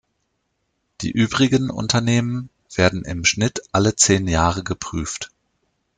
[1.01, 5.29] Die übrigen Unternehmen werden im Schnitt alle zehn Jahre geprüft.